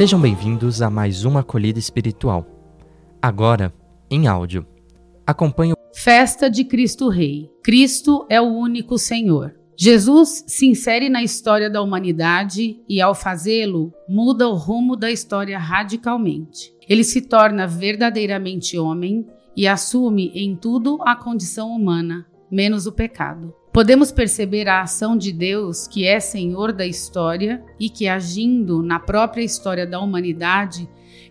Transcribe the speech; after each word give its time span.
Sejam 0.00 0.18
bem-vindos 0.18 0.80
a 0.80 0.88
mais 0.88 1.26
uma 1.26 1.40
acolhida 1.40 1.78
espiritual. 1.78 2.46
Agora, 3.20 3.70
em 4.10 4.26
áudio. 4.26 4.66
Acompanhe 5.26 5.74
Festa 5.94 6.48
de 6.48 6.64
Cristo 6.64 7.10
Rei. 7.10 7.50
Cristo 7.62 8.24
é 8.30 8.40
o 8.40 8.46
único 8.46 8.96
Senhor. 8.96 9.54
Jesus 9.78 10.42
se 10.46 10.66
insere 10.66 11.10
na 11.10 11.22
história 11.22 11.68
da 11.68 11.82
humanidade 11.82 12.80
e, 12.88 12.98
ao 12.98 13.14
fazê-lo, 13.14 13.92
muda 14.08 14.48
o 14.48 14.54
rumo 14.54 14.96
da 14.96 15.10
história 15.10 15.58
radicalmente. 15.58 16.74
Ele 16.88 17.04
se 17.04 17.20
torna 17.20 17.66
verdadeiramente 17.66 18.78
homem 18.78 19.26
e 19.54 19.68
assume 19.68 20.32
em 20.34 20.56
tudo 20.56 20.96
a 21.02 21.14
condição 21.14 21.68
humana, 21.68 22.26
menos 22.50 22.86
o 22.86 22.92
pecado. 22.92 23.52
Podemos 23.72 24.10
perceber 24.10 24.68
a 24.68 24.82
ação 24.82 25.16
de 25.16 25.30
Deus, 25.30 25.86
que 25.86 26.04
é 26.04 26.18
Senhor 26.18 26.72
da 26.72 26.84
história 26.84 27.64
e 27.78 27.88
que, 27.88 28.08
agindo 28.08 28.82
na 28.82 28.98
própria 28.98 29.44
história 29.44 29.86
da 29.86 30.00
humanidade, 30.00 30.88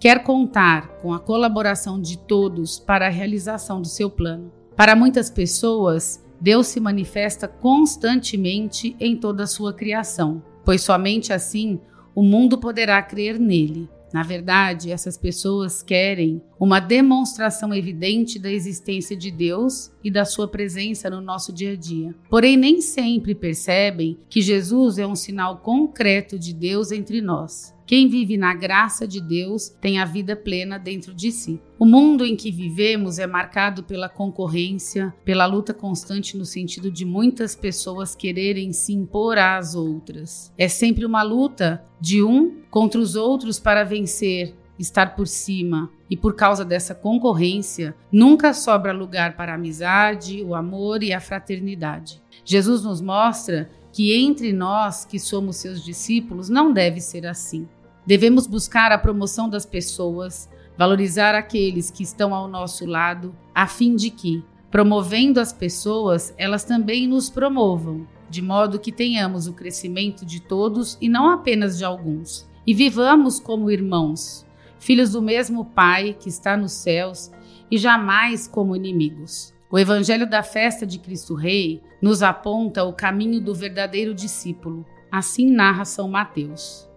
quer 0.00 0.22
contar 0.22 0.88
com 1.02 1.12
a 1.12 1.20
colaboração 1.20 2.00
de 2.00 2.16
todos 2.16 2.78
para 2.78 3.06
a 3.06 3.10
realização 3.10 3.82
do 3.82 3.88
seu 3.88 4.08
plano. 4.08 4.50
Para 4.74 4.96
muitas 4.96 5.28
pessoas, 5.28 6.24
Deus 6.40 6.68
se 6.68 6.80
manifesta 6.80 7.46
constantemente 7.46 8.96
em 8.98 9.14
toda 9.14 9.42
a 9.42 9.46
sua 9.46 9.74
criação, 9.74 10.42
pois 10.64 10.80
somente 10.80 11.34
assim 11.34 11.78
o 12.14 12.22
mundo 12.22 12.56
poderá 12.56 13.02
crer 13.02 13.38
nele. 13.38 13.90
Na 14.12 14.22
verdade, 14.22 14.92
essas 14.92 15.16
pessoas 15.16 15.82
querem 15.82 16.42
uma 16.60 16.80
demonstração 16.80 17.74
evidente 17.74 18.38
da 18.38 18.50
existência 18.50 19.16
de 19.16 19.30
Deus 19.30 19.90
e 20.04 20.10
da 20.10 20.24
sua 20.24 20.46
presença 20.46 21.08
no 21.08 21.20
nosso 21.20 21.52
dia 21.52 21.72
a 21.72 21.76
dia. 21.76 22.14
Porém, 22.28 22.56
nem 22.56 22.80
sempre 22.80 23.34
percebem 23.34 24.18
que 24.28 24.42
Jesus 24.42 24.98
é 24.98 25.06
um 25.06 25.16
sinal 25.16 25.58
concreto 25.58 26.38
de 26.38 26.52
Deus 26.52 26.92
entre 26.92 27.20
nós. 27.20 27.74
Quem 27.92 28.08
vive 28.08 28.38
na 28.38 28.54
graça 28.54 29.06
de 29.06 29.20
Deus 29.20 29.68
tem 29.68 29.98
a 29.98 30.06
vida 30.06 30.34
plena 30.34 30.78
dentro 30.78 31.12
de 31.12 31.30
si. 31.30 31.60
O 31.78 31.84
mundo 31.84 32.24
em 32.24 32.34
que 32.34 32.50
vivemos 32.50 33.18
é 33.18 33.26
marcado 33.26 33.82
pela 33.82 34.08
concorrência, 34.08 35.12
pela 35.26 35.44
luta 35.44 35.74
constante 35.74 36.38
no 36.38 36.46
sentido 36.46 36.90
de 36.90 37.04
muitas 37.04 37.54
pessoas 37.54 38.14
quererem 38.14 38.72
se 38.72 38.94
impor 38.94 39.36
às 39.36 39.74
outras. 39.74 40.50
É 40.56 40.68
sempre 40.68 41.04
uma 41.04 41.22
luta 41.22 41.84
de 42.00 42.22
um 42.22 42.62
contra 42.70 42.98
os 42.98 43.14
outros 43.14 43.60
para 43.60 43.84
vencer, 43.84 44.54
estar 44.78 45.14
por 45.14 45.28
cima. 45.28 45.90
E 46.08 46.16
por 46.16 46.34
causa 46.34 46.64
dessa 46.64 46.94
concorrência, 46.94 47.94
nunca 48.10 48.54
sobra 48.54 48.90
lugar 48.90 49.36
para 49.36 49.52
a 49.52 49.56
amizade, 49.56 50.42
o 50.42 50.54
amor 50.54 51.02
e 51.02 51.12
a 51.12 51.20
fraternidade. 51.20 52.22
Jesus 52.42 52.84
nos 52.84 53.02
mostra 53.02 53.68
que 53.92 54.14
entre 54.14 54.50
nós, 54.50 55.04
que 55.04 55.18
somos 55.18 55.56
seus 55.56 55.84
discípulos, 55.84 56.48
não 56.48 56.72
deve 56.72 56.98
ser 56.98 57.26
assim. 57.26 57.68
Devemos 58.06 58.46
buscar 58.46 58.90
a 58.90 58.98
promoção 58.98 59.48
das 59.48 59.64
pessoas, 59.64 60.48
valorizar 60.76 61.34
aqueles 61.34 61.90
que 61.90 62.02
estão 62.02 62.34
ao 62.34 62.48
nosso 62.48 62.84
lado, 62.84 63.34
a 63.54 63.66
fim 63.66 63.94
de 63.94 64.10
que, 64.10 64.44
promovendo 64.70 65.38
as 65.38 65.52
pessoas, 65.52 66.34
elas 66.36 66.64
também 66.64 67.06
nos 67.06 67.30
promovam, 67.30 68.06
de 68.28 68.42
modo 68.42 68.80
que 68.80 68.90
tenhamos 68.90 69.46
o 69.46 69.52
crescimento 69.52 70.24
de 70.24 70.40
todos 70.40 70.98
e 71.00 71.08
não 71.08 71.28
apenas 71.28 71.78
de 71.78 71.84
alguns. 71.84 72.50
E 72.66 72.74
vivamos 72.74 73.38
como 73.38 73.70
irmãos, 73.70 74.46
filhos 74.78 75.12
do 75.12 75.22
mesmo 75.22 75.64
Pai 75.64 76.16
que 76.18 76.28
está 76.28 76.56
nos 76.56 76.72
céus 76.72 77.30
e 77.70 77.78
jamais 77.78 78.48
como 78.48 78.74
inimigos. 78.74 79.54
O 79.70 79.78
Evangelho 79.78 80.28
da 80.28 80.42
festa 80.42 80.84
de 80.84 80.98
Cristo 80.98 81.34
Rei 81.34 81.80
nos 82.00 82.22
aponta 82.22 82.84
o 82.84 82.92
caminho 82.92 83.40
do 83.40 83.54
verdadeiro 83.54 84.12
discípulo. 84.12 84.84
Assim 85.10 85.50
narra 85.50 85.84
São 85.84 86.08
Mateus. 86.08 86.91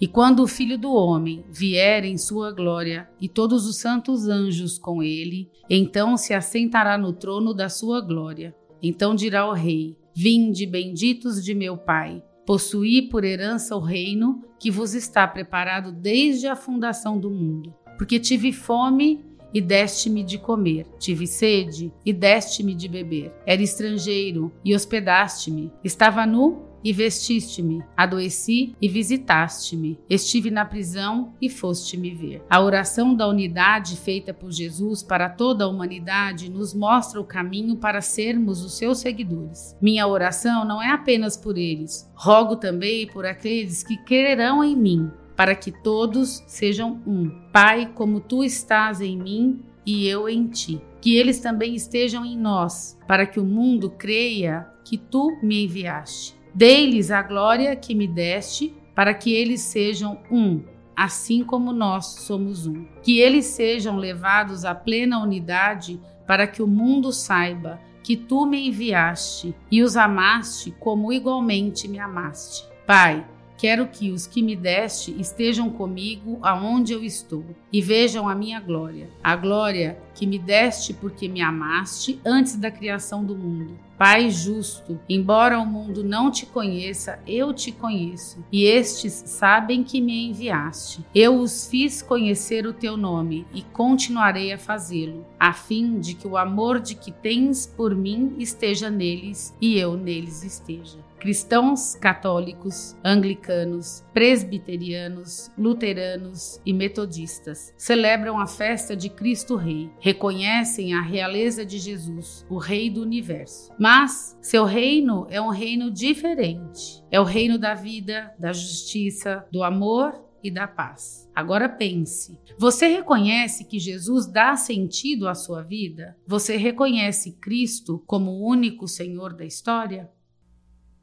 E 0.00 0.06
quando 0.06 0.40
o 0.40 0.46
Filho 0.46 0.78
do 0.78 0.92
Homem 0.92 1.44
vier 1.50 2.04
em 2.04 2.16
sua 2.16 2.52
glória 2.52 3.08
e 3.20 3.28
todos 3.28 3.66
os 3.66 3.76
santos 3.76 4.28
anjos 4.28 4.78
com 4.78 5.02
ele, 5.02 5.50
então 5.68 6.16
se 6.16 6.34
assentará 6.34 6.96
no 6.96 7.12
trono 7.12 7.52
da 7.54 7.68
sua 7.68 8.00
glória. 8.00 8.54
Então 8.82 9.14
dirá 9.14 9.48
o 9.48 9.52
Rei: 9.52 9.96
Vinde, 10.14 10.66
benditos 10.66 11.44
de 11.44 11.54
meu 11.54 11.76
Pai, 11.76 12.22
possuí 12.46 13.02
por 13.02 13.24
herança 13.24 13.76
o 13.76 13.80
reino 13.80 14.42
que 14.58 14.70
vos 14.70 14.94
está 14.94 15.26
preparado 15.26 15.92
desde 15.92 16.46
a 16.46 16.56
fundação 16.56 17.18
do 17.18 17.30
mundo. 17.30 17.74
Porque 17.96 18.18
tive 18.18 18.52
fome 18.52 19.24
e 19.52 19.60
deste-me 19.60 20.22
de 20.22 20.38
comer, 20.38 20.86
tive 20.98 21.26
sede 21.26 21.92
e 22.04 22.12
deste-me 22.12 22.74
de 22.74 22.88
beber. 22.88 23.32
Era 23.44 23.62
estrangeiro 23.62 24.52
e 24.64 24.74
hospedaste-me, 24.74 25.72
estava 25.82 26.24
nu 26.24 26.69
e 26.82 26.92
vestiste-me, 26.92 27.82
adoeci 27.96 28.74
e 28.80 28.88
visitaste-me, 28.88 29.98
estive 30.08 30.50
na 30.50 30.64
prisão 30.64 31.34
e 31.40 31.48
foste-me 31.48 32.10
ver. 32.14 32.42
A 32.48 32.60
oração 32.60 33.14
da 33.14 33.28
unidade 33.28 33.96
feita 33.96 34.32
por 34.32 34.50
Jesus 34.50 35.02
para 35.02 35.28
toda 35.28 35.64
a 35.64 35.68
humanidade 35.68 36.50
nos 36.50 36.74
mostra 36.74 37.20
o 37.20 37.24
caminho 37.24 37.76
para 37.76 38.00
sermos 38.00 38.64
os 38.64 38.76
seus 38.76 38.98
seguidores. 38.98 39.76
Minha 39.80 40.06
oração 40.06 40.64
não 40.64 40.82
é 40.82 40.90
apenas 40.90 41.36
por 41.36 41.58
eles, 41.58 42.10
rogo 42.14 42.56
também 42.56 43.06
por 43.06 43.26
aqueles 43.26 43.82
que 43.82 43.96
crerão 44.04 44.62
em 44.64 44.76
mim, 44.76 45.10
para 45.36 45.54
que 45.54 45.72
todos 45.72 46.42
sejam 46.46 47.00
um. 47.06 47.30
Pai, 47.52 47.90
como 47.94 48.20
tu 48.20 48.44
estás 48.44 49.00
em 49.00 49.16
mim 49.16 49.62
e 49.86 50.06
eu 50.06 50.28
em 50.28 50.46
ti. 50.46 50.80
Que 51.00 51.16
eles 51.16 51.40
também 51.40 51.74
estejam 51.74 52.24
em 52.24 52.36
nós, 52.36 52.98
para 53.06 53.24
que 53.26 53.40
o 53.40 53.44
mundo 53.44 53.90
creia 53.90 54.66
que 54.84 54.98
tu 54.98 55.38
me 55.42 55.64
enviaste. 55.64 56.39
Dei-lhes 56.54 57.10
a 57.10 57.22
glória 57.22 57.74
que 57.76 57.94
me 57.94 58.06
deste, 58.06 58.74
para 58.94 59.14
que 59.14 59.32
eles 59.32 59.60
sejam 59.60 60.20
um, 60.30 60.62
assim 60.96 61.44
como 61.44 61.72
nós 61.72 62.06
somos 62.22 62.66
um. 62.66 62.84
Que 63.02 63.18
eles 63.18 63.46
sejam 63.46 63.96
levados 63.96 64.64
à 64.64 64.74
plena 64.74 65.22
unidade, 65.22 66.00
para 66.26 66.46
que 66.46 66.62
o 66.62 66.66
mundo 66.66 67.12
saiba 67.12 67.80
que 68.02 68.16
tu 68.16 68.46
me 68.46 68.68
enviaste 68.68 69.54
e 69.70 69.82
os 69.82 69.96
amaste 69.96 70.74
como 70.80 71.12
igualmente 71.12 71.86
me 71.86 71.98
amaste. 71.98 72.68
Pai, 72.86 73.26
Quero 73.60 73.88
que 73.88 74.10
os 74.10 74.26
que 74.26 74.40
me 74.40 74.56
deste 74.56 75.14
estejam 75.20 75.68
comigo 75.68 76.38
aonde 76.40 76.94
eu 76.94 77.04
estou 77.04 77.44
e 77.70 77.82
vejam 77.82 78.26
a 78.26 78.34
minha 78.34 78.58
glória, 78.58 79.10
a 79.22 79.36
glória 79.36 79.98
que 80.14 80.26
me 80.26 80.38
deste 80.38 80.94
porque 80.94 81.28
me 81.28 81.42
amaste 81.42 82.18
antes 82.24 82.56
da 82.56 82.70
criação 82.70 83.22
do 83.22 83.36
mundo. 83.36 83.78
Pai 83.98 84.30
justo, 84.30 84.98
embora 85.06 85.60
o 85.60 85.66
mundo 85.66 86.02
não 86.02 86.30
te 86.30 86.46
conheça, 86.46 87.18
eu 87.26 87.52
te 87.52 87.70
conheço, 87.70 88.42
e 88.50 88.64
estes 88.64 89.12
sabem 89.26 89.84
que 89.84 90.00
me 90.00 90.28
enviaste. 90.28 91.04
Eu 91.14 91.38
os 91.38 91.68
fiz 91.68 92.00
conhecer 92.00 92.66
o 92.66 92.72
teu 92.72 92.96
nome 92.96 93.46
e 93.52 93.60
continuarei 93.60 94.54
a 94.54 94.58
fazê-lo, 94.58 95.26
a 95.38 95.52
fim 95.52 96.00
de 96.00 96.14
que 96.14 96.26
o 96.26 96.38
amor 96.38 96.80
de 96.80 96.94
que 96.94 97.12
tens 97.12 97.66
por 97.66 97.94
mim 97.94 98.36
esteja 98.38 98.88
neles 98.88 99.54
e 99.60 99.76
eu 99.76 99.98
neles 99.98 100.42
esteja 100.42 101.09
cristãos 101.20 101.94
católicos, 101.94 102.96
anglicanos, 103.04 104.02
presbiterianos, 104.12 105.52
luteranos 105.56 106.60
e 106.64 106.72
metodistas 106.72 107.74
celebram 107.76 108.40
a 108.40 108.46
festa 108.46 108.96
de 108.96 109.10
Cristo 109.10 109.54
Rei, 109.54 109.90
reconhecem 110.00 110.94
a 110.94 111.02
realeza 111.02 111.64
de 111.64 111.78
Jesus, 111.78 112.46
o 112.48 112.56
Rei 112.56 112.88
do 112.88 113.02
universo. 113.02 113.70
Mas 113.78 114.36
seu 114.40 114.64
reino 114.64 115.26
é 115.28 115.40
um 115.40 115.50
reino 115.50 115.90
diferente. 115.90 117.04
É 117.10 117.20
o 117.20 117.24
reino 117.24 117.58
da 117.58 117.74
vida, 117.74 118.34
da 118.38 118.52
justiça, 118.52 119.44
do 119.52 119.62
amor 119.62 120.24
e 120.42 120.50
da 120.50 120.66
paz. 120.66 121.28
Agora 121.34 121.68
pense: 121.68 122.38
você 122.58 122.86
reconhece 122.86 123.64
que 123.64 123.78
Jesus 123.78 124.26
dá 124.26 124.56
sentido 124.56 125.28
à 125.28 125.34
sua 125.34 125.62
vida? 125.62 126.16
Você 126.26 126.56
reconhece 126.56 127.32
Cristo 127.32 128.02
como 128.06 128.30
o 128.30 128.48
único 128.48 128.88
Senhor 128.88 129.34
da 129.34 129.44
história? 129.44 130.10